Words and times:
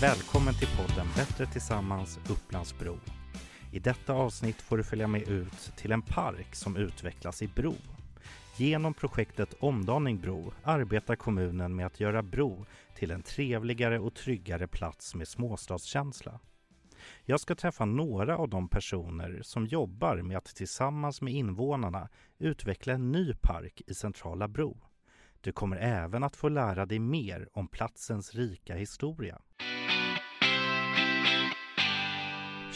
Välkommen 0.00 0.54
till 0.54 0.68
podden 0.68 1.06
Bättre 1.16 1.46
tillsammans 1.46 2.18
Upplandsbro. 2.30 2.98
I 3.72 3.78
detta 3.78 4.12
avsnitt 4.12 4.62
får 4.62 4.76
du 4.76 4.84
följa 4.84 5.06
med 5.06 5.28
ut 5.28 5.72
till 5.76 5.92
en 5.92 6.02
park 6.02 6.54
som 6.54 6.76
utvecklas 6.76 7.42
i 7.42 7.48
Bro. 7.48 7.74
Genom 8.56 8.94
projektet 8.94 9.54
Omdaning 9.60 10.20
Bro 10.20 10.52
arbetar 10.62 11.16
kommunen 11.16 11.76
med 11.76 11.86
att 11.86 12.00
göra 12.00 12.22
Bro 12.22 12.66
till 12.94 13.10
en 13.10 13.22
trevligare 13.22 13.98
och 13.98 14.14
tryggare 14.14 14.68
plats 14.68 15.14
med 15.14 15.28
småstadskänsla. 15.28 16.40
Jag 17.24 17.40
ska 17.40 17.54
träffa 17.54 17.84
några 17.84 18.38
av 18.38 18.48
de 18.48 18.68
personer 18.68 19.40
som 19.42 19.66
jobbar 19.66 20.16
med 20.16 20.36
att 20.36 20.56
tillsammans 20.56 21.22
med 21.22 21.34
invånarna 21.34 22.08
utveckla 22.38 22.92
en 22.92 23.12
ny 23.12 23.34
park 23.34 23.82
i 23.86 23.94
centrala 23.94 24.48
Bro. 24.48 24.78
Du 25.40 25.52
kommer 25.52 25.76
även 25.76 26.22
att 26.22 26.36
få 26.36 26.48
lära 26.48 26.86
dig 26.86 26.98
mer 26.98 27.48
om 27.52 27.68
platsens 27.68 28.34
rika 28.34 28.74
historia. 28.74 29.38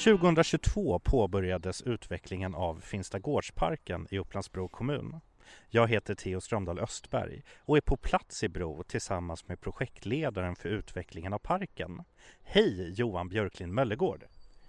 2022 0.05 0.99
påbörjades 0.99 1.83
utvecklingen 1.83 2.55
av 2.55 2.81
Finstagårdsparken 2.81 4.07
i 4.11 4.19
Upplandsbro 4.19 4.69
kommun. 4.69 5.21
Jag 5.69 5.89
heter 5.89 6.15
Theo 6.15 6.41
Strömdahl 6.41 6.79
Östberg 6.79 7.43
och 7.59 7.77
är 7.77 7.81
på 7.81 7.97
plats 7.97 8.45
i 8.45 8.49
Bro 8.49 8.83
tillsammans 8.83 9.49
med 9.49 9.61
projektledaren 9.61 10.57
för 10.57 10.69
utvecklingen 10.69 11.33
av 11.33 11.39
parken. 11.39 12.03
Hej 12.43 12.93
Johan 12.93 13.29
Björklind 13.29 13.73
Möllegård! 13.75 14.25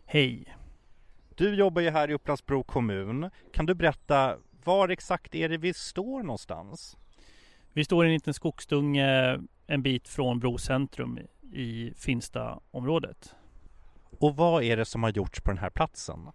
Hej! 0.05 0.55
Du 1.35 1.55
jobbar 1.55 1.81
ju 1.81 1.89
här 1.89 2.09
i 2.09 2.13
Upplandsbro 2.13 2.63
kommun. 2.63 3.29
Kan 3.53 3.65
du 3.65 3.73
berätta 3.73 4.37
var 4.63 4.89
exakt 4.89 5.35
är 5.35 5.49
det 5.49 5.57
vi 5.57 5.73
står 5.73 6.23
någonstans? 6.23 6.97
Vi 7.73 7.85
står 7.85 8.05
i 8.05 8.07
en 8.07 8.13
liten 8.13 8.33
skogsdunge 8.33 9.39
en 9.67 9.81
bit 9.81 10.07
från 10.07 10.39
Bro 10.39 10.57
centrum 10.57 11.19
i 11.53 11.93
Finsta-området. 11.97 13.35
Och 14.21 14.35
vad 14.35 14.63
är 14.63 14.77
det 14.77 14.85
som 14.85 15.03
har 15.03 15.09
gjorts 15.09 15.41
på 15.41 15.51
den 15.51 15.57
här 15.57 15.69
platsen? 15.69 16.29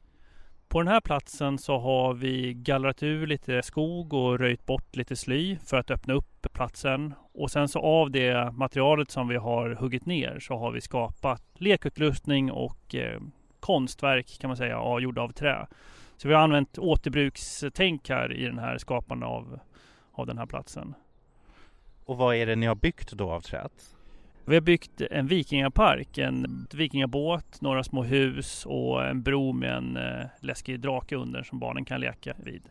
På 0.68 0.80
den 0.82 0.88
här 0.88 1.00
platsen 1.00 1.58
så 1.58 1.78
har 1.78 2.14
vi 2.14 2.54
gallrat 2.54 3.02
ur 3.02 3.26
lite 3.26 3.62
skog 3.62 4.12
och 4.12 4.38
röjt 4.38 4.66
bort 4.66 4.96
lite 4.96 5.16
sly 5.16 5.56
för 5.56 5.76
att 5.76 5.90
öppna 5.90 6.14
upp 6.14 6.46
platsen. 6.52 7.14
Och 7.34 7.50
sen 7.50 7.68
så 7.68 7.80
av 7.80 8.10
det 8.10 8.52
materialet 8.52 9.10
som 9.10 9.28
vi 9.28 9.36
har 9.36 9.70
huggit 9.70 10.06
ner 10.06 10.38
så 10.40 10.56
har 10.56 10.70
vi 10.70 10.80
skapat 10.80 11.42
lekutrustning 11.54 12.52
och 12.52 12.94
eh, 12.94 13.20
konstverk 13.60 14.38
kan 14.40 14.48
man 14.48 14.56
säga, 14.56 14.98
gjorda 15.00 15.22
av 15.22 15.28
trä. 15.28 15.66
Så 16.16 16.28
vi 16.28 16.34
har 16.34 16.42
använt 16.42 16.78
återbrukstänk 16.78 18.08
här 18.08 18.32
i 18.32 18.44
den 18.44 18.58
här 18.58 18.78
skapande 18.78 19.26
av, 19.26 19.58
av 20.12 20.26
den 20.26 20.38
här 20.38 20.46
platsen. 20.46 20.94
Och 22.04 22.16
vad 22.16 22.36
är 22.36 22.46
det 22.46 22.56
ni 22.56 22.66
har 22.66 22.74
byggt 22.74 23.12
då 23.12 23.30
av 23.30 23.40
träet? 23.40 23.95
Vi 24.48 24.54
har 24.54 24.60
byggt 24.60 25.00
en 25.10 25.26
vikingapark, 25.26 26.18
en 26.18 26.66
vikingabåt, 26.74 27.60
några 27.60 27.84
små 27.84 28.02
hus 28.02 28.66
och 28.66 29.06
en 29.06 29.22
bro 29.22 29.52
med 29.52 29.76
en 29.76 29.96
eh, 29.96 30.26
läskig 30.40 30.80
drake 30.80 31.16
under 31.16 31.42
som 31.42 31.58
barnen 31.58 31.84
kan 31.84 32.00
leka 32.00 32.34
vid. 32.44 32.62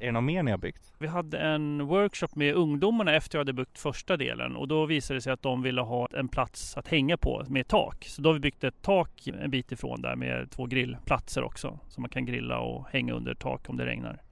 Är 0.00 0.06
det 0.06 0.12
något 0.12 0.24
mer 0.24 0.42
ni 0.42 0.50
har 0.50 0.58
byggt? 0.58 0.92
Vi 0.98 1.06
hade 1.06 1.38
en 1.38 1.86
workshop 1.86 2.28
med 2.34 2.54
ungdomarna 2.54 3.14
efter 3.14 3.38
jag 3.38 3.40
hade 3.40 3.52
byggt 3.52 3.78
första 3.78 4.16
delen 4.16 4.56
och 4.56 4.68
då 4.68 4.86
visade 4.86 5.16
det 5.16 5.22
sig 5.22 5.32
att 5.32 5.42
de 5.42 5.62
ville 5.62 5.80
ha 5.80 6.08
en 6.12 6.28
plats 6.28 6.76
att 6.76 6.88
hänga 6.88 7.16
på 7.16 7.44
med 7.48 7.68
tak. 7.68 8.04
Så 8.04 8.22
då 8.22 8.28
har 8.28 8.34
vi 8.34 8.40
byggt 8.40 8.64
ett 8.64 8.82
tak 8.82 9.28
en 9.40 9.50
bit 9.50 9.72
ifrån 9.72 10.02
där 10.02 10.16
med 10.16 10.50
två 10.50 10.66
grillplatser 10.66 11.42
också. 11.42 11.78
Så 11.88 12.00
man 12.00 12.10
kan 12.10 12.26
grilla 12.26 12.58
och 12.58 12.86
hänga 12.90 13.12
under 13.12 13.34
tak 13.34 13.68
om 13.68 13.76
det 13.76 13.86
regnar. 13.86 14.22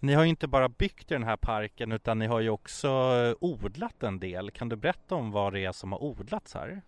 Ni 0.00 0.14
har 0.14 0.22
ju 0.22 0.28
inte 0.28 0.48
bara 0.48 0.68
byggt 0.68 1.08
den 1.08 1.24
här 1.24 1.36
parken 1.36 1.92
utan 1.92 2.18
ni 2.18 2.26
har 2.26 2.40
ju 2.40 2.50
också 2.50 2.90
odlat 3.40 4.02
en 4.02 4.20
del. 4.20 4.50
Kan 4.50 4.68
du 4.68 4.76
berätta 4.76 5.14
om 5.14 5.30
vad 5.30 5.52
det 5.52 5.64
är 5.64 5.72
som 5.72 5.92
har 5.92 6.02
odlats 6.02 6.54
här? 6.54 6.82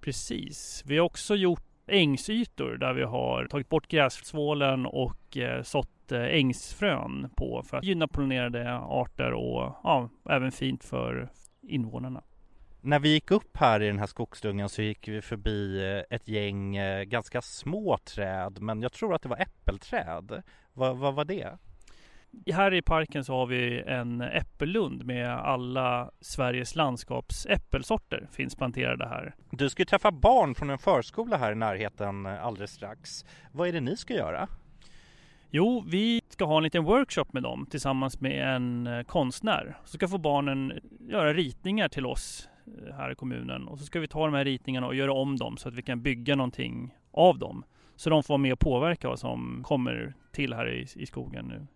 Precis. 0.00 0.82
Vi 0.86 0.98
har 0.98 1.04
också 1.04 1.34
gjort 1.34 1.62
ängsytor 1.86 2.76
där 2.76 2.92
vi 2.92 3.02
har 3.02 3.46
tagit 3.46 3.68
bort 3.68 3.88
grässvålen 3.88 4.86
och 4.86 5.36
eh, 5.36 5.62
sått 5.62 6.12
eh, 6.12 6.24
ängsfrön 6.24 7.30
på 7.36 7.62
för 7.62 7.76
att 7.76 7.84
gynna 7.84 8.08
pollinerade 8.08 8.74
arter 8.74 9.32
och 9.32 9.74
ja, 9.82 10.08
även 10.30 10.52
fint 10.52 10.84
för 10.84 11.28
invånarna. 11.62 12.22
När 12.80 12.98
vi 12.98 13.08
gick 13.08 13.30
upp 13.30 13.56
här 13.56 13.82
i 13.82 13.86
den 13.86 13.98
här 13.98 14.06
skogsdungen 14.06 14.68
så 14.68 14.82
gick 14.82 15.08
vi 15.08 15.22
förbi 15.22 15.84
eh, 15.84 16.16
ett 16.16 16.28
gäng 16.28 16.76
ganska 17.08 17.42
små 17.42 17.98
träd 17.98 18.58
men 18.60 18.82
jag 18.82 18.92
tror 18.92 19.14
att 19.14 19.22
det 19.22 19.28
var 19.28 19.40
äppelträd. 19.40 20.42
Vad, 20.72 20.96
vad 20.96 21.14
var 21.14 21.24
det? 21.24 21.58
Här 22.52 22.74
i 22.74 22.82
parken 22.82 23.24
så 23.24 23.34
har 23.34 23.46
vi 23.46 23.82
en 23.86 24.20
äppellund 24.20 25.04
med 25.04 25.30
alla 25.30 26.10
Sveriges 26.20 26.74
landskapsäppelsorter 26.74 28.28
finns 28.32 28.56
planterade 28.56 29.08
här. 29.08 29.34
Du 29.50 29.70
ska 29.70 29.80
ju 29.80 29.86
träffa 29.86 30.10
barn 30.10 30.54
från 30.54 30.70
en 30.70 30.78
förskola 30.78 31.36
här 31.36 31.52
i 31.52 31.54
närheten 31.54 32.26
eh, 32.26 32.44
alldeles 32.44 32.70
strax. 32.70 33.24
Vad 33.52 33.68
är 33.68 33.72
det 33.72 33.80
ni 33.80 33.96
ska 33.96 34.14
göra? 34.14 34.48
Jo, 35.50 35.84
vi 35.88 36.20
ska 36.28 36.44
ha 36.44 36.56
en 36.56 36.62
liten 36.62 36.84
workshop 36.84 37.24
med 37.32 37.42
dem 37.42 37.66
tillsammans 37.70 38.20
med 38.20 38.54
en 38.54 38.86
eh, 38.86 39.02
konstnär. 39.02 39.76
Så 39.84 39.96
ska 39.96 40.08
få 40.08 40.18
barnen 40.18 40.72
göra 41.00 41.32
ritningar 41.32 41.88
till 41.88 42.06
oss 42.06 42.48
eh, 42.66 42.94
här 42.94 43.12
i 43.12 43.14
kommunen 43.14 43.68
och 43.68 43.78
så 43.78 43.84
ska 43.84 44.00
vi 44.00 44.08
ta 44.08 44.24
de 44.24 44.34
här 44.34 44.44
ritningarna 44.44 44.86
och 44.86 44.94
göra 44.94 45.12
om 45.12 45.36
dem 45.36 45.56
så 45.56 45.68
att 45.68 45.74
vi 45.74 45.82
kan 45.82 46.02
bygga 46.02 46.36
någonting 46.36 46.94
av 47.12 47.38
dem. 47.38 47.64
Så 47.96 48.10
de 48.10 48.22
får 48.22 48.34
vara 48.34 48.38
med 48.38 48.52
och 48.52 48.58
påverka 48.58 49.08
vad 49.08 49.18
som 49.18 49.62
kommer 49.64 50.14
till 50.32 50.54
här 50.54 50.68
i, 50.68 50.86
i 50.94 51.06
skogen 51.06 51.46
nu. 51.46 51.66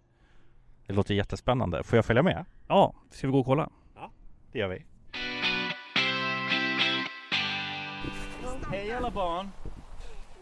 Det 0.90 0.96
låter 0.96 1.14
jättespännande. 1.14 1.82
Får 1.82 1.96
jag 1.96 2.04
följa 2.04 2.22
med? 2.22 2.44
Ja, 2.68 2.94
ska 3.10 3.26
vi 3.26 3.32
gå 3.32 3.40
och 3.40 3.46
kolla? 3.46 3.70
Ja, 3.94 4.10
det 4.52 4.58
gör 4.58 4.68
vi. 4.68 4.84
Hej 8.70 8.92
alla 8.92 9.10
barn! 9.10 9.50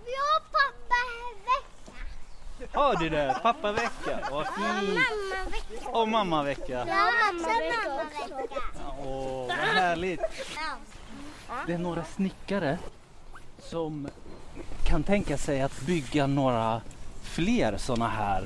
Vi 0.04 0.10
har 0.10 0.40
pappavecka. 0.40 1.56
Har 2.78 2.96
du 2.96 3.08
det? 3.08 3.40
Pappavecka? 3.42 4.28
Vad 4.30 4.46
fint! 4.46 4.98
Och 5.86 6.08
mammavecka. 6.08 6.86
Ja, 6.88 7.10
mammavecka. 7.32 8.58
Åh, 8.98 9.46
vad 9.48 9.56
härligt! 9.56 10.20
Det 11.66 11.72
är 11.72 11.78
några 11.78 12.04
snickare 12.04 12.78
som 13.58 14.08
kan 14.86 15.02
tänka 15.02 15.38
sig 15.38 15.62
att 15.62 15.80
bygga 15.80 16.26
några 16.26 16.80
fler 17.22 17.76
sådana 17.76 18.08
här 18.08 18.44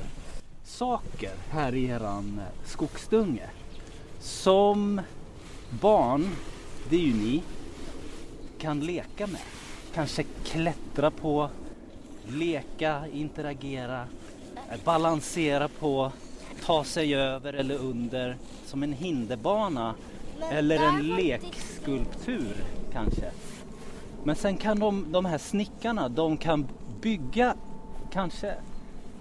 saker 0.63 1.31
här 1.49 1.75
i 1.75 1.85
eran 1.85 2.39
eh, 2.39 2.67
skogsdunge. 2.67 3.49
Som 4.19 5.01
barn, 5.69 6.29
det 6.89 6.95
är 6.95 6.99
ju 6.99 7.13
ni, 7.13 7.43
kan 8.57 8.79
leka 8.79 9.27
med. 9.27 9.41
Kanske 9.93 10.23
klättra 10.43 11.11
på, 11.11 11.49
leka, 12.27 13.07
interagera, 13.07 14.07
eh, 14.71 14.79
balansera 14.83 15.67
på, 15.67 16.11
ta 16.65 16.83
sig 16.83 17.15
över 17.15 17.53
eller 17.53 17.75
under 17.75 18.37
som 18.65 18.83
en 18.83 18.93
hinderbana 18.93 19.95
eller 20.51 20.79
en 20.79 21.07
lekskulptur 21.07 22.65
kanske. 22.93 23.31
Men 24.23 24.35
sen 24.35 24.57
kan 24.57 24.79
de, 24.79 25.11
de 25.11 25.25
här 25.25 25.37
snickarna, 25.37 26.09
de 26.09 26.37
kan 26.37 26.67
bygga 27.01 27.55
kanske 28.11 28.55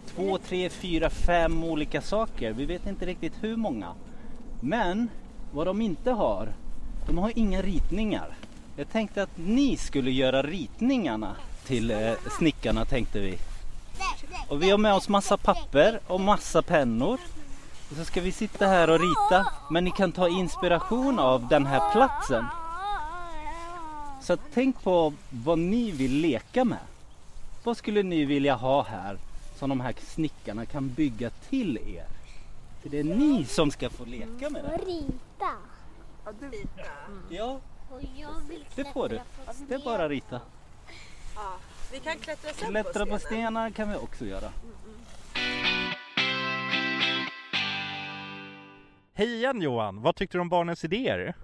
två, 0.06 0.38
tre, 0.38 0.68
fyra, 0.70 1.10
fem 1.10 1.64
olika 1.64 2.00
saker. 2.00 2.52
Vi 2.52 2.64
vet 2.64 2.86
inte 2.86 3.06
riktigt 3.06 3.32
hur 3.40 3.56
många. 3.56 3.94
Men 4.60 5.08
vad 5.52 5.66
de 5.66 5.82
inte 5.82 6.10
har, 6.10 6.48
de 7.06 7.18
har 7.18 7.32
inga 7.34 7.62
ritningar. 7.62 8.36
Jag 8.76 8.90
tänkte 8.90 9.22
att 9.22 9.38
ni 9.38 9.76
skulle 9.76 10.10
göra 10.10 10.42
ritningarna 10.42 11.36
till 11.66 11.90
eh, 11.90 12.12
snickarna 12.38 12.84
tänkte 12.84 13.20
vi. 13.20 13.38
Och 14.48 14.62
vi 14.62 14.70
har 14.70 14.78
med 14.78 14.94
oss 14.94 15.08
massa 15.08 15.36
papper 15.36 16.00
och 16.06 16.20
massa 16.20 16.62
pennor. 16.62 17.20
Och 17.90 17.96
så 17.96 18.05
ska 18.05 18.20
vi 18.20 18.32
sitta 18.32 18.66
här 18.66 18.90
och 18.90 19.00
rita. 19.00 19.46
Men 19.70 19.84
ni 19.84 19.90
kan 19.90 20.12
ta 20.12 20.28
inspiration 20.28 21.19
av 21.19 21.48
den 21.48 21.66
här 21.66 21.93
platsen. 21.93 22.44
Så 24.22 24.37
tänk 24.55 24.82
på 24.82 25.12
vad 25.31 25.58
ni 25.58 25.90
vill 25.90 26.20
leka 26.20 26.64
med. 26.64 26.78
Vad 27.64 27.76
skulle 27.76 28.02
ni 28.02 28.25
vilja 28.25 28.55
ha 28.55 28.82
här 28.82 29.19
som 29.62 29.69
de 29.69 29.81
här 29.81 29.94
snickarna 29.99 30.67
kan 30.67 30.88
bygga 30.88 31.31
till 31.31 31.76
er? 31.76 32.06
För 32.82 32.88
det 32.88 32.99
är 32.99 33.05
ni 33.05 33.44
som 33.44 33.70
ska 33.70 33.91
få 33.91 34.05
leka 34.05 34.50
med 34.50 34.64
det. 34.64 34.76
Rita. 34.87 35.53
Ja, 37.29 37.61
Och 37.91 38.00
jag 38.17 38.49
vill 38.49 38.64
det 38.75 38.85
får 38.93 39.09
du. 39.09 39.20
Det 39.69 39.75
är 39.75 39.85
bara 39.85 40.09
rita. 40.09 40.41
Ja, 41.35 41.56
vi 41.93 41.99
kan 41.99 42.19
klättra 42.19 42.53
sen 42.53 42.69
Klättra 42.69 43.06
på 43.06 43.19
stenar 43.19 43.70
kan 43.70 43.91
vi 43.91 43.97
också 43.97 44.25
göra. 44.25 44.53
Hej 49.15 49.35
igen 49.35 49.62
Johan! 49.62 50.03
Vad 50.03 50.17
tyckte 50.17 50.38
du 50.38 50.41
om 50.41 50.49
barnens 50.49 50.85
idéer? 50.85 51.35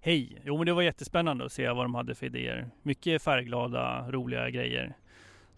Hej! 0.00 0.40
Jo 0.44 0.56
men 0.56 0.66
det 0.66 0.72
var 0.72 0.82
jättespännande 0.82 1.44
att 1.44 1.52
se 1.52 1.68
vad 1.68 1.84
de 1.84 1.94
hade 1.94 2.14
för 2.14 2.26
idéer. 2.26 2.70
Mycket 2.82 3.22
färgglada, 3.22 4.10
roliga 4.10 4.50
grejer. 4.50 4.96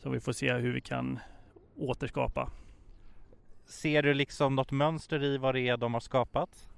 Så 0.03 0.11
vi 0.11 0.21
får 0.21 0.33
se 0.33 0.53
hur 0.53 0.73
vi 0.73 0.81
kan 0.81 1.19
återskapa. 1.77 2.51
Ser 3.67 4.03
du 4.03 4.15
liksom 4.15 4.55
något 4.55 4.73
mönster 4.73 5.23
i 5.23 5.39
vad 5.39 5.55
det 5.55 5.61
är 5.61 5.77
de 5.77 5.95
har 5.95 6.01
skapat? 6.01 6.69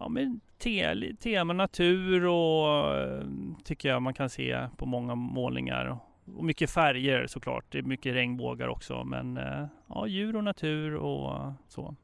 Ja, 0.00 0.08
men 0.08 0.40
te, 0.58 1.14
tema 1.16 1.52
natur 1.52 2.26
och 2.26 2.96
eh, 2.96 3.24
tycker 3.64 3.88
jag 3.88 4.02
man 4.02 4.14
kan 4.14 4.30
se 4.30 4.68
på 4.76 4.86
många 4.86 5.14
målningar. 5.14 5.98
Och 6.36 6.44
mycket 6.44 6.70
färger 6.70 7.26
såklart. 7.26 7.64
Det 7.68 7.78
är 7.78 7.82
mycket 7.82 8.14
regnbågar 8.14 8.68
också. 8.68 9.04
Men 9.04 9.36
eh, 9.36 9.66
ja, 9.88 10.06
djur 10.06 10.36
och 10.36 10.44
natur 10.44 10.94
och 10.94 11.52
så. 11.68 11.96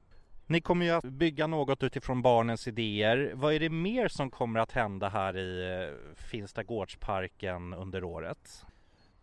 Ni 0.46 0.60
kommer 0.60 0.86
ju 0.86 0.92
att 0.92 1.04
bygga 1.04 1.46
något 1.46 1.82
utifrån 1.82 2.22
barnens 2.22 2.68
idéer. 2.68 3.32
Vad 3.34 3.54
är 3.54 3.60
det 3.60 3.70
mer 3.70 4.08
som 4.08 4.30
kommer 4.30 4.60
att 4.60 4.72
hända 4.72 5.08
här 5.08 5.36
i 5.36 5.82
eh, 5.82 6.14
Finsta 6.16 6.62
gårdsparken 6.62 7.74
under 7.74 8.04
året? 8.04 8.64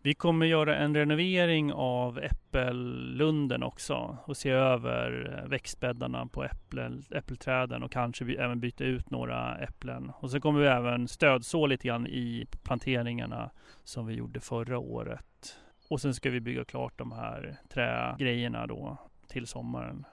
Vi 0.04 0.14
kommer 0.14 0.46
göra 0.46 0.76
en 0.76 0.96
renovering 0.96 1.74
av 1.74 2.20
Äppellunden 2.20 3.64
också 3.64 4.18
och 4.26 4.38
se 4.38 4.50
över 4.50 5.40
eh, 5.44 5.50
växtbäddarna 5.50 6.26
på 6.26 6.44
äpplen, 6.44 7.04
äppelträden 7.12 7.84
och 7.84 7.92
kanske 7.92 8.36
även 8.36 8.60
byta 8.60 8.84
ut 8.84 9.10
några 9.10 9.58
äpplen. 9.58 10.12
Och 10.20 10.32
så 10.32 10.40
kommer 10.42 10.60
vi 10.60 10.68
även 10.68 11.08
stödså 11.08 11.66
lite 11.66 11.88
grann 11.88 12.08
i 12.08 12.46
planteringarna 12.64 13.52
som 13.84 14.06
vi 14.06 14.14
gjorde 14.14 14.40
förra 14.40 14.80
året. 14.80 15.58
Och 15.90 16.02
sen 16.02 16.14
ska 16.14 16.30
vi 16.30 16.42
bygga 16.42 16.66
klart 16.66 16.98
de 16.98 17.12
här 17.12 17.58
trägrejerna 17.70 18.68
då 18.68 18.98
till 19.28 19.48
sommaren. 19.48 20.06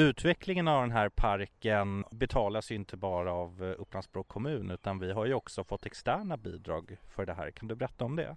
Utvecklingen 0.00 0.68
av 0.68 0.82
den 0.82 0.90
här 0.90 1.08
parken 1.08 2.04
betalas 2.10 2.70
ju 2.70 2.74
inte 2.74 2.96
bara 2.96 3.32
av 3.32 3.50
Upplandsbro 3.50 3.82
Upplands-Bro 3.82 4.24
kommun 4.24 4.70
utan 4.70 4.98
vi 4.98 5.12
har 5.12 5.26
ju 5.26 5.34
också 5.34 5.64
fått 5.64 5.86
externa 5.86 6.36
bidrag 6.36 6.96
för 7.08 7.26
det 7.26 7.34
här. 7.34 7.50
Kan 7.50 7.68
du 7.68 7.74
berätta 7.74 8.04
om 8.04 8.16
det? 8.16 8.36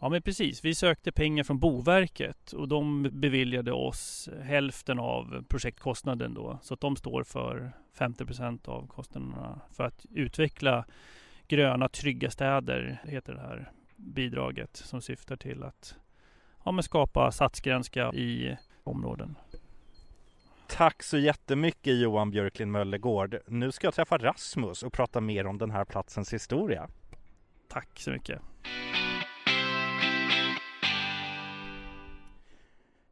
Ja 0.00 0.08
men 0.08 0.22
precis, 0.22 0.64
vi 0.64 0.74
sökte 0.74 1.12
pengar 1.12 1.44
från 1.44 1.58
Boverket 1.58 2.52
och 2.52 2.68
de 2.68 3.02
beviljade 3.12 3.72
oss 3.72 4.28
hälften 4.42 4.98
av 4.98 5.44
projektkostnaden 5.48 6.34
då. 6.34 6.58
Så 6.62 6.74
att 6.74 6.80
de 6.80 6.96
står 6.96 7.24
för 7.24 7.72
50 7.94 8.24
procent 8.24 8.68
av 8.68 8.86
kostnaderna 8.86 9.60
för 9.72 9.84
att 9.84 10.06
utveckla 10.10 10.84
gröna 11.48 11.88
trygga 11.88 12.30
städer, 12.30 13.02
heter 13.04 13.32
det 13.32 13.40
här 13.40 13.72
bidraget 13.96 14.76
som 14.76 15.02
syftar 15.02 15.36
till 15.36 15.62
att 15.62 15.94
ja, 16.64 16.72
men 16.72 16.82
skapa 16.82 17.32
satsgränska 17.32 18.12
i 18.12 18.56
områden. 18.84 19.36
Tack 20.80 21.02
så 21.02 21.18
jättemycket 21.18 22.00
Johan 22.00 22.30
Björklin 22.30 22.70
Möllegård. 22.70 23.38
Nu 23.46 23.72
ska 23.72 23.86
jag 23.86 23.94
träffa 23.94 24.18
Rasmus 24.18 24.82
och 24.82 24.92
prata 24.92 25.20
mer 25.20 25.46
om 25.46 25.58
den 25.58 25.70
här 25.70 25.84
platsens 25.84 26.34
historia. 26.34 26.88
Tack 27.68 27.88
så 27.98 28.10
mycket. 28.10 28.40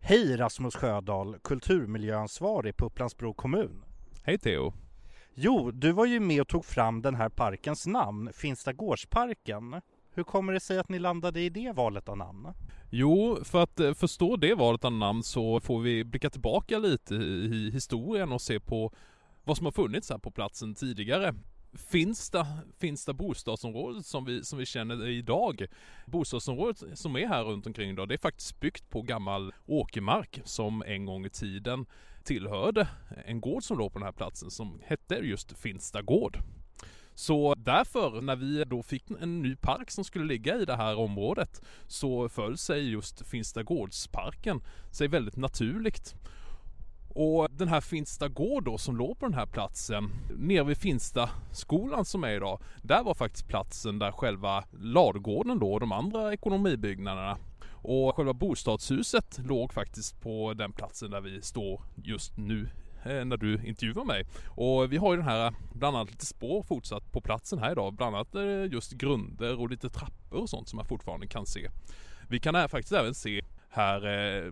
Hej 0.01 0.37
Rasmus 0.37 0.77
Sjödahl, 0.77 1.39
kulturmiljöansvarig 1.39 2.77
på 2.77 2.87
Upplands-Bro 2.87 3.35
kommun. 3.35 3.85
Hej 4.23 4.39
Theo! 4.39 4.73
Jo, 5.35 5.71
du 5.71 5.93
var 5.93 6.07
ju 6.07 6.21
med 6.21 6.41
och 6.41 6.49
tog 6.49 6.65
fram 6.65 7.03
den 7.03 7.15
här 7.15 7.29
parkens 7.29 7.87
namn, 7.87 8.33
Finstagårdsparken. 8.33 9.81
Hur 10.15 10.23
kommer 10.23 10.53
det 10.53 10.61
sig 10.61 10.79
att 10.79 10.89
ni 10.89 10.99
landade 10.99 11.41
i 11.41 11.49
det 11.49 11.73
valet 11.73 12.09
av 12.09 12.17
namn? 12.17 12.49
Jo, 12.91 13.39
för 13.45 13.63
att 13.63 13.81
eh, 13.81 13.95
förstå 13.95 14.37
det 14.37 14.55
valet 14.55 14.85
av 14.85 14.93
namn 14.93 15.23
så 15.23 15.61
får 15.61 15.81
vi 15.81 16.05
blicka 16.05 16.31
tillbaka 16.31 16.79
lite 16.79 17.15
i 17.15 17.71
historien 17.73 18.33
och 18.33 18.41
se 18.41 18.61
på 18.61 18.93
vad 19.45 19.57
som 19.57 19.67
har 19.67 19.73
funnits 19.73 20.11
här 20.11 20.19
på 20.19 20.31
platsen 20.31 20.75
tidigare. 20.75 21.35
Finsta, 21.73 22.47
Finsta 22.79 23.13
bostadsområdet 23.13 24.07
som 24.07 24.25
vi, 24.25 24.45
som 24.45 24.59
vi 24.59 24.67
känner 24.67 24.97
det 24.97 25.11
idag. 25.11 25.67
Bostadsområdet 26.07 26.99
som 26.99 27.17
är 27.17 27.27
här 27.27 27.45
runt 27.45 27.67
omkring 27.67 27.91
idag, 27.91 28.09
det 28.09 28.15
är 28.15 28.19
faktiskt 28.19 28.61
byggt 28.61 28.91
på 28.91 29.03
gammal 29.03 29.55
åkermark 29.67 30.41
som 30.45 30.83
en 30.87 31.05
gång 31.05 31.27
i 31.27 31.31
tiden 31.31 31.87
tillhörde 32.25 32.89
en 33.27 33.41
gård 33.41 33.63
som 33.63 33.79
låg 33.79 33.93
på 33.93 33.99
den 33.99 34.07
här 34.07 34.13
platsen 34.13 34.51
som 34.51 34.81
hette 34.85 35.15
just 35.15 35.59
Finsta 35.59 36.03
gård. 36.03 36.39
Så 37.19 37.55
därför, 37.55 38.21
när 38.21 38.37
vi 38.37 38.65
då 38.65 38.83
fick 38.83 39.11
en 39.21 39.43
ny 39.43 39.57
park 39.57 39.91
som 39.91 40.05
skulle 40.05 40.25
ligga 40.25 40.57
i 40.57 40.65
det 40.65 40.77
här 40.77 40.99
området 40.99 41.63
så 41.87 42.29
föll 42.29 42.59
sig 42.59 42.91
just 42.91 43.27
Finstagårdsparken 43.27 44.61
sig 44.91 45.09
väldigt 45.09 45.37
naturligt. 45.37 46.15
Och 47.09 47.49
den 47.51 47.69
här 47.69 47.81
Finsta 47.81 48.29
gård 48.29 48.65
då 48.65 48.79
som 48.79 48.97
låg 48.97 49.19
på 49.19 49.27
den 49.27 49.35
här 49.35 49.47
platsen 49.47 50.11
nere 50.37 50.65
vid 50.65 50.77
Finsta 50.77 51.31
skolan 51.53 52.05
som 52.05 52.25
är 52.25 52.31
idag. 52.31 52.61
Där 52.83 53.03
var 53.05 53.15
faktiskt 53.15 53.49
platsen 53.49 53.99
där 53.99 54.13
själva 54.13 54.65
ladugården 54.81 55.59
då 55.59 55.73
och 55.73 55.81
de 55.81 55.93
andra 55.93 56.33
ekonomibyggnaderna 56.33 57.39
och 57.71 58.17
själva 58.17 58.33
bostadshuset 58.33 59.39
låg 59.39 59.73
faktiskt 59.73 60.21
på 60.21 60.55
den 60.55 60.73
platsen 60.73 61.11
där 61.11 61.21
vi 61.21 61.43
står 61.43 61.83
just 62.05 62.37
nu 62.37 62.69
Eh, 63.05 63.25
när 63.25 63.37
du 63.37 63.67
intervjuar 63.67 64.05
mig. 64.05 64.25
Och 64.47 64.93
vi 64.93 64.97
har 64.97 65.13
ju 65.13 65.17
den 65.17 65.29
här 65.29 65.47
eh, 65.47 65.53
bland 65.73 65.97
annat 65.97 66.11
lite 66.11 66.27
spår 66.27 66.63
fortsatt 66.63 67.13
på 67.13 67.21
platsen 67.21 67.59
här 67.59 67.73
idag. 67.73 67.95
Bland 67.95 68.17
annat 68.17 68.35
eh, 68.35 68.65
just 68.73 68.93
grunder 68.93 69.61
och 69.61 69.71
lite 69.71 69.91
trappor 69.91 70.41
och 70.41 70.51
sånt 70.51 70.69
som 70.69 70.77
man 70.77 70.87
fortfarande 70.87 71.27
kan 71.27 71.47
se. 71.47 71.71
Vi 72.29 72.41
kan 72.41 72.55
här 72.55 72.69
faktiskt 72.69 72.93
även 72.93 73.15
se 73.15 73.43
här 73.71 74.01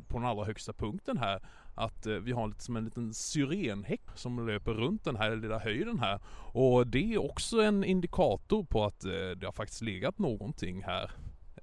på 0.00 0.18
den 0.18 0.26
allra 0.26 0.44
högsta 0.44 0.72
punkten 0.72 1.18
här 1.18 1.42
att 1.74 2.06
vi 2.06 2.32
har 2.32 2.48
lite 2.48 2.62
som 2.62 2.76
en 2.76 2.84
liten 2.84 3.14
syrenhäck 3.14 4.00
som 4.14 4.46
löper 4.46 4.70
runt 4.70 5.04
den 5.04 5.16
här 5.16 5.36
lilla 5.36 5.58
höjden 5.58 5.98
här. 5.98 6.20
Och 6.52 6.86
det 6.86 7.14
är 7.14 7.30
också 7.30 7.62
en 7.62 7.84
indikator 7.84 8.64
på 8.64 8.84
att 8.84 9.00
det 9.36 9.44
har 9.44 9.52
faktiskt 9.52 9.82
legat 9.82 10.18
någonting 10.18 10.82
här 10.82 11.10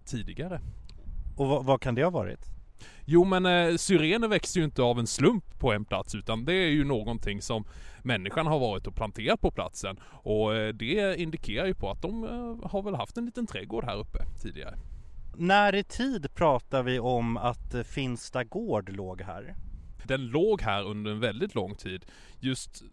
tidigare. 0.05 0.61
Och 1.37 1.47
vad, 1.47 1.65
vad 1.65 1.81
kan 1.81 1.95
det 1.95 2.03
ha 2.03 2.09
varit? 2.09 2.53
Jo 3.05 3.23
men 3.25 3.45
eh, 3.45 3.75
syrener 3.75 4.27
växer 4.27 4.59
ju 4.59 4.65
inte 4.65 4.81
av 4.81 4.99
en 4.99 5.07
slump 5.07 5.59
på 5.59 5.73
en 5.73 5.85
plats 5.85 6.15
utan 6.15 6.45
det 6.45 6.53
är 6.53 6.69
ju 6.69 6.83
någonting 6.83 7.41
som 7.41 7.65
människan 8.03 8.47
har 8.47 8.59
varit 8.59 8.87
och 8.87 8.95
planterat 8.95 9.41
på 9.41 9.51
platsen. 9.51 9.99
Och 10.03 10.55
eh, 10.55 10.73
det 10.73 11.19
indikerar 11.19 11.65
ju 11.65 11.73
på 11.73 11.91
att 11.91 12.01
de 12.01 12.23
eh, 12.23 12.69
har 12.69 12.83
väl 12.83 12.95
haft 12.95 13.17
en 13.17 13.25
liten 13.25 13.47
trädgård 13.47 13.85
här 13.85 13.97
uppe 13.97 14.25
tidigare. 14.41 14.77
När 15.37 15.75
i 15.75 15.83
tid 15.83 16.35
pratar 16.35 16.83
vi 16.83 16.99
om 16.99 17.37
att 17.37 17.73
eh, 17.73 17.83
Finsta 17.83 18.43
gård 18.43 18.89
låg 18.89 19.21
här? 19.21 19.55
Den 20.03 20.27
låg 20.27 20.61
här 20.61 20.83
under 20.83 21.11
en 21.11 21.19
väldigt 21.19 21.55
lång 21.55 21.75
tid. 21.75 22.05
Just 22.39 22.83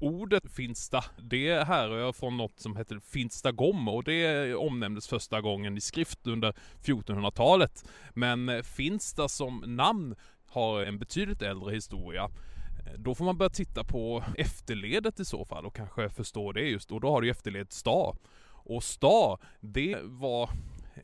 Ordet 0.00 0.52
Finsta, 0.52 1.04
det 1.18 1.64
härrör 1.66 2.12
från 2.12 2.36
något 2.36 2.60
som 2.60 2.76
heter 2.76 2.98
Finstagom 2.98 3.88
och 3.88 4.04
det 4.04 4.54
omnämndes 4.54 5.08
första 5.08 5.40
gången 5.40 5.76
i 5.76 5.80
skrift 5.80 6.26
under 6.26 6.54
1400-talet. 6.84 7.84
Men 8.14 8.48
eh, 8.48 8.62
Finsta 8.62 9.28
som 9.28 9.64
namn 9.66 10.14
har 10.46 10.82
en 10.84 10.98
betydligt 10.98 11.42
äldre 11.42 11.74
historia. 11.74 12.24
Eh, 12.24 12.98
då 12.98 13.14
får 13.14 13.24
man 13.24 13.38
börja 13.38 13.50
titta 13.50 13.84
på 13.84 14.24
efterledet 14.36 15.20
i 15.20 15.24
så 15.24 15.44
fall 15.44 15.66
och 15.66 15.76
kanske 15.76 16.08
förstå 16.08 16.52
det 16.52 16.68
just 16.68 16.92
och 16.92 17.00
då 17.00 17.10
har 17.10 17.22
du 17.22 17.30
efterledet 17.30 17.72
sta. 17.72 18.16
Och 18.50 18.84
sta, 18.84 19.38
det 19.60 19.98
var 20.02 20.50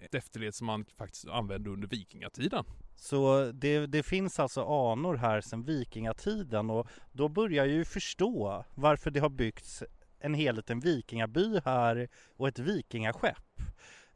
ett 0.04 0.14
efterled 0.14 0.54
som 0.54 0.66
man 0.66 0.84
faktiskt 0.98 1.28
använde 1.28 1.70
under 1.70 1.88
vikingatiden. 1.88 2.64
Så 2.96 3.50
det, 3.54 3.86
det, 3.86 4.02
finns 4.02 4.40
alltså 4.40 4.64
anor 4.64 5.14
här 5.14 5.40
sedan 5.40 5.62
vikingatiden 5.62 6.70
och 6.70 6.88
då 7.12 7.28
börjar 7.28 7.64
jag 7.64 7.74
ju 7.74 7.84
förstå 7.84 8.64
varför 8.74 9.10
det 9.10 9.20
har 9.20 9.28
byggts 9.28 9.82
en 10.20 10.34
hel 10.34 10.56
liten 10.56 10.80
vikingaby 10.80 11.60
här 11.64 12.08
och 12.36 12.48
ett 12.48 12.58
vikingaskepp. 12.58 13.53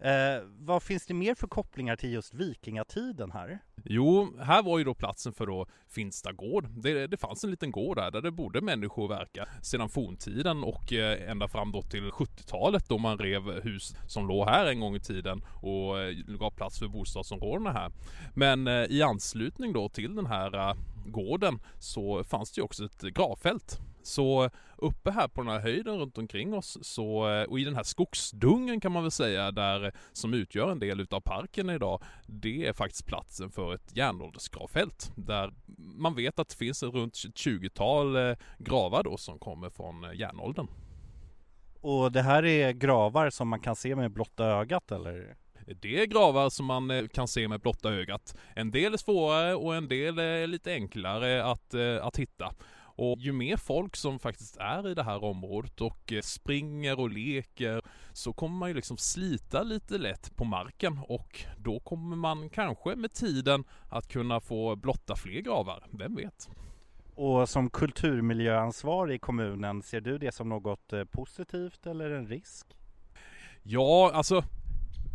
Eh, 0.00 0.43
vad 0.59 0.83
finns 0.83 1.07
det 1.07 1.14
mer 1.14 1.35
för 1.35 1.47
kopplingar 1.47 1.97
till 1.97 2.12
just 2.12 2.35
vikingatiden 2.35 3.31
här? 3.31 3.59
Jo, 3.85 4.38
här 4.40 4.62
var 4.62 4.78
ju 4.78 4.85
då 4.85 4.95
platsen 4.95 5.33
för 5.33 5.47
då 5.47 5.67
Finsta 5.88 6.33
gård. 6.33 6.69
Det, 6.71 7.07
det 7.07 7.17
fanns 7.17 7.45
en 7.45 7.50
liten 7.50 7.71
gård 7.71 7.97
där, 7.97 8.11
där 8.11 8.23
det 8.23 8.31
bodde 8.31 8.61
människor 8.61 9.09
verka 9.09 9.49
sedan 9.62 9.88
forntiden 9.88 10.64
och 10.64 10.93
eh, 10.93 11.31
ända 11.31 11.49
fram 11.49 11.73
då 11.73 11.83
till 11.83 12.11
70-talet 12.11 12.88
då 12.88 12.99
man 12.99 13.19
rev 13.19 13.43
hus 13.43 13.95
som 14.07 14.28
låg 14.28 14.49
här 14.49 14.67
en 14.67 14.81
gång 14.81 14.97
i 14.97 15.00
tiden 15.00 15.45
och 15.62 16.00
eh, 16.00 16.14
gav 16.26 16.50
plats 16.50 16.78
för 16.78 16.88
bostadsområdena 16.88 17.73
här. 17.73 17.93
Men 18.35 18.67
eh, 18.67 18.85
i 18.85 19.02
anslutning 19.02 19.73
då 19.73 19.88
till 19.88 20.14
den 20.14 20.26
här 20.26 20.76
gården 21.07 21.59
så 21.78 22.25
fanns 22.25 22.52
det 22.52 22.59
ju 22.59 22.64
också 22.64 22.85
ett 22.85 23.00
gravfält 23.00 23.81
så 24.09 24.50
uppe 24.77 25.11
här 25.11 25.29
på 25.29 25.43
den 25.43 25.50
här 25.50 25.61
höjden 25.61 25.99
runt 25.99 26.19
omkring 26.19 26.55
oss 26.55 26.79
så, 26.83 27.43
och 27.49 27.61
i 27.61 27.65
den 27.65 27.77
här 27.77 27.83
skogsdungen 27.83 28.81
kan 28.81 28.93
man 28.93 29.03
väl 29.03 29.11
säga 29.11 29.50
där 29.50 29.93
som 30.12 30.35
utgör 30.35 30.71
en 30.71 30.79
del 30.79 31.00
utav 31.00 31.21
parken 31.21 31.71
idag. 31.71 32.03
Det 32.27 32.67
är 32.67 32.73
faktiskt 32.73 33.07
platsen 33.07 33.50
för 33.50 33.75
ett 33.75 33.97
järnåldersgravfält 33.97 35.12
där 35.17 35.53
man 35.77 36.15
vet 36.15 36.38
att 36.38 36.49
det 36.49 36.57
finns 36.57 36.83
runt 36.83 37.15
20-tal 37.15 38.17
eh, 38.17 38.37
gravar 38.59 39.03
då 39.03 39.17
som 39.17 39.38
kommer 39.38 39.71
från 39.71 40.05
eh, 40.05 40.15
järnåldern. 40.15 40.69
Och 41.81 42.12
det 42.12 42.23
här 42.23 42.45
är 42.45 42.73
gravar 42.73 43.31
som 43.31 43.49
man 43.49 43.61
kan 43.61 43.77
se 43.77 43.97
med 43.97 44.12
blotta 44.12 44.45
ögat 44.45 44.93
eller? 44.93 45.37
Det 45.81 46.03
är 46.03 46.07
gravar 46.07 46.50
som 46.50 46.67
man 46.67 46.91
eh, 46.91 47.07
kan 47.07 47.29
se 47.29 47.49
med 47.49 47.61
blotta 47.61 47.91
ögat. 47.91 48.37
En 48.57 48.71
del 48.71 48.93
är 48.93 48.97
svårare 48.97 49.55
och 49.55 49.75
en 49.75 49.88
del 49.88 50.19
är 50.19 50.47
lite 50.47 50.73
enklare 50.73 51.45
att, 51.45 51.75
att 52.03 52.17
hitta. 52.17 52.55
Och 52.99 53.19
ju 53.19 53.33
mer 53.33 53.57
folk 53.57 53.97
som 53.97 54.19
faktiskt 54.19 54.57
är 54.57 54.88
i 54.88 54.95
det 54.95 55.02
här 55.02 55.25
området 55.25 55.81
och 55.81 56.12
eh, 56.12 56.21
springer 56.21 57.00
och 57.00 57.11
leker 57.11 57.83
så 58.12 58.33
kommer 58.33 58.57
man 58.57 58.69
ju 58.69 58.75
liksom 58.75 58.97
slita 58.97 59.62
lite 59.62 59.99
lätt 59.99 60.37
på 60.37 60.45
marken 60.45 60.99
och 61.09 61.45
då 61.59 61.81
kommer 61.81 62.17
man 62.17 62.50
kanske 62.50 62.97
med 62.97 63.12
tiden 63.12 63.64
att 63.88 64.09
kunna 64.09 64.40
få 64.40 64.76
blotta 64.76 65.17
fler 65.17 65.40
gravar, 65.40 65.87
vem 65.90 66.14
vet? 66.14 66.49
Och 67.14 67.49
som 67.49 67.71
kulturmiljöansvarig 67.71 69.14
i 69.14 69.19
kommunen, 69.19 69.83
ser 69.83 70.00
du 70.00 70.19
det 70.19 70.35
som 70.35 70.49
något 70.49 70.93
eh, 70.93 71.05
positivt 71.05 71.87
eller 71.87 72.11
en 72.11 72.26
risk? 72.26 72.67
Ja, 73.62 74.11
alltså 74.14 74.45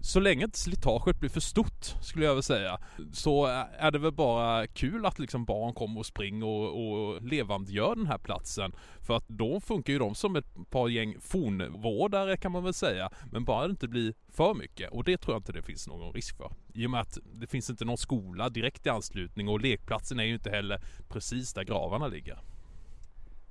så 0.04 0.20
länge 0.20 0.44
inte 0.44 0.60
slitaget 0.60 1.20
blir 1.20 1.30
för 1.30 1.40
stort 1.40 1.86
skulle 2.02 2.26
jag 2.26 2.32
vilja 2.32 2.42
säga 2.42 2.80
så 3.14 3.46
är 3.78 3.92
det 3.92 4.00
väl 4.00 4.12
bara 4.12 4.68
kul 4.68 5.06
att 5.06 5.20
liksom 5.20 5.46
barn 5.46 5.74
kommer 5.74 6.00
och 6.00 6.06
springer 6.06 6.46
och, 6.46 7.14
och 7.14 7.22
levandegör 7.22 7.96
den 7.96 8.08
här 8.08 8.18
platsen. 8.18 8.72
För 9.00 9.18
att 9.18 9.28
då 9.28 9.60
funkar 9.60 9.94
ju 9.94 10.00
de 10.00 10.16
som 10.16 10.36
ett 10.36 10.70
par 10.70 10.88
gäng 10.88 11.16
fornvårdare 11.20 12.38
kan 12.38 12.52
man 12.52 12.64
väl 12.64 12.74
säga. 12.74 13.10
Men 13.32 13.46
bara 13.46 13.68
det 13.68 13.72
inte 13.72 13.88
blir 13.88 14.14
för 14.30 14.54
mycket 14.54 14.92
och 14.92 15.04
det 15.04 15.18
tror 15.18 15.34
jag 15.34 15.40
inte 15.40 15.52
det 15.52 15.62
finns 15.62 15.88
någon 15.88 16.14
risk 16.14 16.38
för. 16.38 16.52
I 16.74 16.86
och 16.86 16.92
med 16.92 17.02
att 17.02 17.18
det 17.34 17.48
finns 17.48 17.70
inte 17.70 17.86
någon 17.86 17.98
skola 17.98 18.50
direkt 18.50 18.86
i 18.86 18.90
anslutning 18.90 19.48
och 19.48 19.62
lekplatsen 19.62 20.20
är 20.20 20.24
ju 20.24 20.34
inte 20.34 20.50
heller 20.50 20.82
precis 21.10 21.54
där 21.54 21.64
gravarna 21.64 22.08
ligger. 22.08 22.40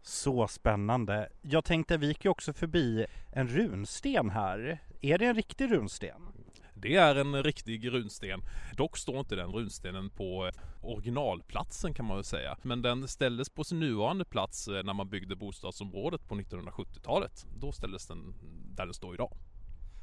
Så 0.03 0.49
spännande. 0.49 1.29
Jag 1.43 1.65
tänkte 1.65 1.97
vi 1.97 2.07
gick 2.07 2.25
ju 2.25 2.31
också 2.31 2.53
förbi 2.53 3.07
en 3.33 3.49
runsten 3.49 4.31
här. 4.31 4.79
Är 5.01 5.19
det 5.19 5.27
en 5.27 5.35
riktig 5.35 5.73
runsten? 5.73 6.23
Det 6.83 6.97
är 6.97 7.15
en 7.15 7.43
riktig 7.43 7.93
runsten. 7.93 8.41
Dock 8.77 8.97
står 8.97 9.19
inte 9.19 9.37
den 9.37 9.51
runstenen 9.51 10.11
på 10.11 10.47
eh, 10.47 10.53
originalplatsen 10.81 11.95
kan 11.95 12.07
man 12.07 12.17
väl 12.17 12.25
säga. 12.25 12.59
Men 12.63 12.83
den 12.83 13.09
ställdes 13.09 13.51
på 13.51 13.65
sin 13.65 13.81
nuvarande 13.81 14.25
plats 14.25 14.69
eh, 14.69 14.85
när 14.85 14.95
man 14.95 15.09
byggde 15.09 15.37
bostadsområdet 15.37 16.29
på 16.29 16.35
1970-talet. 16.35 17.47
Då 17.59 17.73
ställdes 17.73 18.07
den 18.07 18.35
där 18.77 18.85
den 18.85 18.95
står 18.95 19.15
idag. 19.15 19.33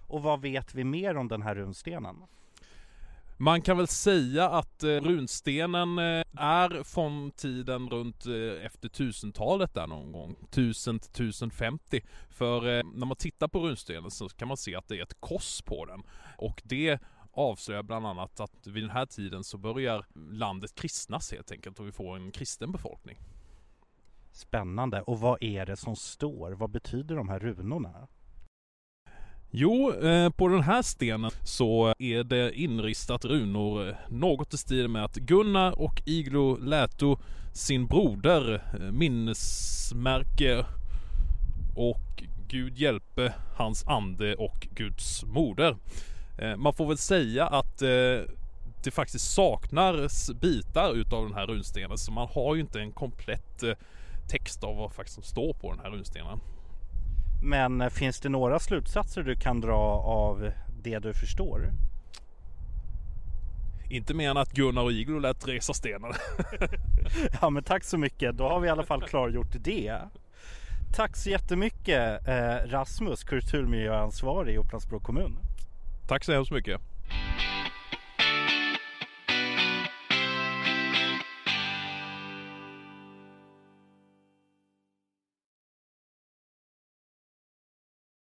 Och 0.07 0.24
vad 0.24 0.41
vet 0.41 0.75
vi 0.75 0.83
mer 0.83 1.17
om 1.17 1.27
den 1.27 1.41
här 1.41 1.55
runstenen? 1.55 2.15
Man 3.41 3.62
kan 3.62 3.77
väl 3.77 3.88
säga 3.88 4.50
att 4.50 4.84
eh, 4.84 4.88
runstenen 4.88 5.98
eh, 6.00 6.24
är 6.38 6.84
från 6.84 7.31
tiden 7.31 7.89
runt 7.89 8.25
eh, 8.25 8.65
efter 8.65 8.89
1000-talet 8.89 9.74
där 9.74 9.88
någon 9.88 10.12
gång. 10.12 10.36
1000 10.50 11.00
till 11.00 11.29
1050. 11.29 12.01
För 12.29 12.84
när 12.84 13.05
man 13.05 13.15
tittar 13.15 13.48
på 13.48 13.60
runstenen 13.60 14.12
så 14.12 14.29
kan 14.29 14.48
man 14.48 14.58
se 14.58 14.75
att 14.75 14.88
det 14.88 14.98
är 14.98 15.03
ett 15.03 15.22
kors 15.22 15.62
på 15.62 15.86
den. 15.86 16.03
Och 16.38 16.62
det 16.65 17.00
avslöjar 17.31 17.84
bland 17.84 18.08
annat 18.08 18.39
att 18.39 18.67
vid 18.67 18.84
den 18.84 18.89
här 18.89 19.05
tiden 19.05 19.43
så 19.43 19.58
börjar 19.58 20.05
landet 20.31 20.75
kristnas 20.75 21.31
helt 21.31 21.51
enkelt 21.51 21.79
och 21.79 21.88
vi 21.88 21.91
får 21.91 22.15
en 22.15 22.31
kristen 22.31 22.72
befolkning. 22.72 23.17
Spännande. 24.31 25.01
Och 25.01 25.19
vad 25.19 25.43
är 25.43 25.65
det 25.65 25.77
som 25.77 25.96
står? 25.96 26.51
Vad 26.51 26.69
betyder 26.69 27.15
de 27.15 27.29
här 27.29 27.39
runorna? 27.39 28.08
Jo, 29.51 29.94
eh, 29.94 30.29
på 30.29 30.48
den 30.48 30.62
här 30.62 30.82
stenen 30.82 31.32
så 31.44 31.94
är 32.00 32.24
det 32.24 32.60
inristat 32.60 33.25
runor 33.25 33.89
eh, 33.89 33.96
något 34.10 34.53
i 34.53 34.58
stil 34.58 34.88
med 34.88 35.03
att 35.03 35.15
Gunnar 35.15 35.79
och 35.79 36.01
Iglo 36.06 36.56
Läto 36.56 37.18
sin 37.53 37.88
broder 37.88 38.63
eh, 38.74 38.91
minnesmärke 38.91 40.65
och 41.75 42.24
Gud 42.48 42.77
hjälpe 42.77 43.34
hans 43.56 43.88
ande 43.88 44.36
och 44.36 44.68
Guds 44.75 45.24
moder. 45.25 45.77
Eh, 46.38 46.56
man 46.56 46.74
får 46.74 46.88
väl 46.88 46.98
säga 46.98 47.48
att 47.48 47.77
det 48.84 48.91
faktiskt 48.91 49.32
saknas 49.32 50.32
bitar 50.41 50.94
utav 50.94 51.24
den 51.24 51.34
här 51.34 51.48
runstenen 51.48 51.98
så 51.98 52.12
man 52.12 52.27
har 52.27 52.56
ju 52.56 52.62
inte 52.62 52.79
en 52.79 52.91
komplett 52.91 53.63
text 54.29 54.63
av 54.63 54.75
vad 54.75 54.94
faktiskt 54.94 55.15
som 55.15 55.24
står 55.24 55.53
på 55.53 55.72
den 55.72 55.79
här 55.79 55.89
runstenen. 55.89 56.39
Men 57.41 57.81
eh, 57.81 57.89
finns 57.89 58.19
det 58.19 58.29
några 58.29 58.60
slutsatser 58.60 59.24
du 59.24 59.36
kan 59.36 59.62
dra 59.62 60.01
av 60.05 60.51
det 60.84 61.00
du 61.00 61.13
förstår? 61.13 61.72
Inte 63.89 64.13
mer 64.13 64.29
än 64.29 64.38
att 64.38 64.51
Gunnar 64.51 64.84
och 64.84 64.91
Iglo 64.91 65.19
lät 65.19 65.48
resa 65.48 65.74
stenar. 65.74 66.17
ja 67.41 67.50
men 67.50 67.63
tack 67.63 67.84
så 67.84 67.98
mycket, 67.98 68.38
då 68.38 68.50
har 68.50 68.60
vi 68.60 68.67
i 68.67 68.72
alla 68.72 68.84
fall 68.84 69.01
klargjort 69.01 69.55
det. 69.60 70.00
Tack 70.93 71.15
så 71.17 71.29
jättemycket 71.29 72.27
eh, 72.27 72.55
Rasmus, 72.65 73.24
kulturmiljöansvarig 73.24 74.53
i 74.53 74.58
Upplands-Bro 74.58 75.00
kommun. 75.00 75.38
Tack 76.08 76.24
så 76.24 76.34
hemskt 76.34 76.51
mycket. 76.51 76.81